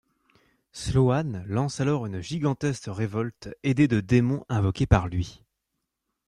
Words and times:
Sloane 0.71 1.45
lance 1.45 1.79
alors 1.79 2.07
une 2.07 2.21
gigantesque 2.21 2.85
révolte 2.87 3.55
aidée 3.61 3.87
de 3.87 3.99
démons 3.99 4.45
invoqués 4.49 4.87
par 4.87 5.07
lui. 5.07 5.43